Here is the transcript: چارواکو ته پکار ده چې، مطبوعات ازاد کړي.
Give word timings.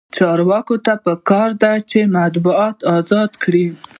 چارواکو 0.15 0.75
ته 0.85 0.93
پکار 1.05 1.49
ده 1.61 1.73
چې، 1.89 1.99
مطبوعات 2.15 2.77
ازاد 2.97 3.31
کړي. 3.43 3.65